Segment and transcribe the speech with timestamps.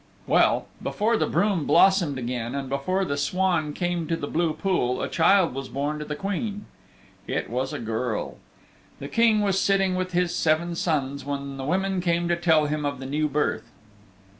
[0.25, 4.99] Well, before the broom blossomed again and before the swan came to the blue pool,
[5.03, 6.65] a child was born to the Queen.
[7.27, 8.37] It was a girl.
[8.97, 12.83] The King was sitting with his seven sons when the women came to tell him
[12.83, 13.71] of the new birth.